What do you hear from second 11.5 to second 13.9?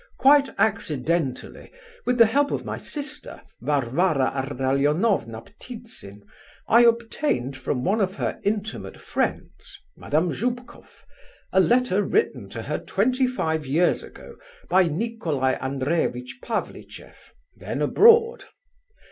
a letter written to her twenty five